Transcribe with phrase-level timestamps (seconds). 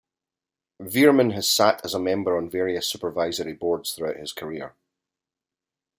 [0.81, 4.73] Veerman has sat as a member on various supervisory boards throughout his career.